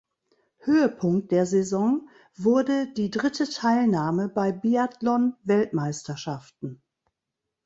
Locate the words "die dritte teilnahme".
2.91-4.29